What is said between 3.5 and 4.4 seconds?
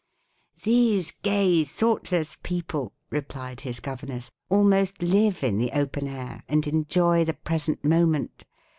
his governess,